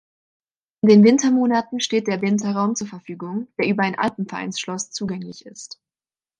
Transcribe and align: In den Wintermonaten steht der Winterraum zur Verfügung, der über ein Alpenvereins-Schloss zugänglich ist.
In 0.81 0.89
den 0.89 1.03
Wintermonaten 1.03 1.79
steht 1.79 2.07
der 2.07 2.23
Winterraum 2.23 2.73
zur 2.73 2.87
Verfügung, 2.87 3.47
der 3.59 3.67
über 3.67 3.83
ein 3.83 3.99
Alpenvereins-Schloss 3.99 4.89
zugänglich 4.89 5.45
ist. 5.45 5.79